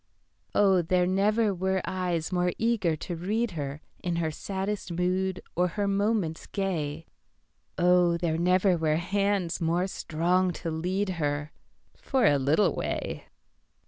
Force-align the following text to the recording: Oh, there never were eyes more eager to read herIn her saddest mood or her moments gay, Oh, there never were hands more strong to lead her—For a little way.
Oh, 0.55 0.81
there 0.81 1.05
never 1.05 1.53
were 1.53 1.79
eyes 1.85 2.31
more 2.31 2.53
eager 2.57 2.95
to 2.95 3.15
read 3.15 3.51
herIn 3.51 4.17
her 4.17 4.31
saddest 4.31 4.91
mood 4.91 5.43
or 5.55 5.67
her 5.67 5.87
moments 5.87 6.47
gay, 6.47 7.05
Oh, 7.77 8.17
there 8.17 8.39
never 8.39 8.75
were 8.79 8.95
hands 8.95 9.61
more 9.61 9.85
strong 9.85 10.53
to 10.53 10.71
lead 10.71 11.09
her—For 11.09 12.25
a 12.25 12.39
little 12.39 12.73
way. 12.73 13.25